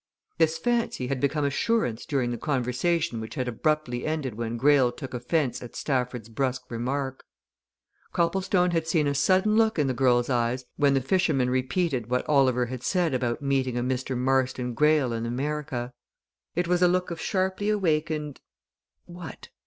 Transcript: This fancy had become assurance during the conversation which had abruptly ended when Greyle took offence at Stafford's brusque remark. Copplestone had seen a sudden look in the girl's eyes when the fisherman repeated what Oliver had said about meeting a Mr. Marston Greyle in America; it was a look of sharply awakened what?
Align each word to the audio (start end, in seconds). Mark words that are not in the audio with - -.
This 0.39 0.57
fancy 0.57 1.09
had 1.09 1.19
become 1.19 1.45
assurance 1.45 2.07
during 2.07 2.31
the 2.31 2.37
conversation 2.39 3.21
which 3.21 3.35
had 3.35 3.47
abruptly 3.47 4.03
ended 4.03 4.33
when 4.33 4.57
Greyle 4.57 4.91
took 4.91 5.13
offence 5.13 5.61
at 5.61 5.75
Stafford's 5.75 6.27
brusque 6.27 6.65
remark. 6.71 7.23
Copplestone 8.11 8.71
had 8.71 8.87
seen 8.87 9.05
a 9.05 9.13
sudden 9.13 9.57
look 9.57 9.77
in 9.77 9.85
the 9.85 9.93
girl's 9.93 10.27
eyes 10.27 10.65
when 10.75 10.95
the 10.95 11.01
fisherman 11.01 11.51
repeated 11.51 12.09
what 12.09 12.27
Oliver 12.27 12.65
had 12.65 12.81
said 12.81 13.13
about 13.13 13.43
meeting 13.43 13.77
a 13.77 13.83
Mr. 13.83 14.17
Marston 14.17 14.73
Greyle 14.73 15.13
in 15.13 15.27
America; 15.27 15.93
it 16.55 16.67
was 16.67 16.81
a 16.81 16.87
look 16.87 17.11
of 17.11 17.21
sharply 17.21 17.69
awakened 17.69 18.41
what? 19.05 19.49